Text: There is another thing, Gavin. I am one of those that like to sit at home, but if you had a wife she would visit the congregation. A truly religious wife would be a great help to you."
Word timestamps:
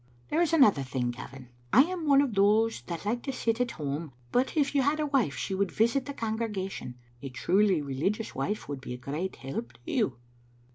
There 0.29 0.41
is 0.41 0.51
another 0.51 0.81
thing, 0.81 1.11
Gavin. 1.11 1.49
I 1.71 1.83
am 1.83 2.07
one 2.07 2.23
of 2.23 2.33
those 2.33 2.81
that 2.87 3.05
like 3.05 3.21
to 3.21 3.31
sit 3.31 3.61
at 3.61 3.69
home, 3.77 4.13
but 4.31 4.57
if 4.57 4.73
you 4.73 4.81
had 4.81 4.99
a 4.99 5.05
wife 5.05 5.35
she 5.35 5.53
would 5.53 5.71
visit 5.71 6.07
the 6.07 6.13
congregation. 6.15 6.95
A 7.21 7.29
truly 7.29 7.83
religious 7.83 8.33
wife 8.33 8.67
would 8.67 8.81
be 8.81 8.95
a 8.95 8.97
great 8.97 9.35
help 9.35 9.73
to 9.73 9.79
you." 9.85 10.17